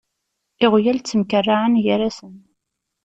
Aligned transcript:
Iɣyal 0.65 0.99
ttemkerraɛen 0.99 1.75
gar-sen. 1.85 2.35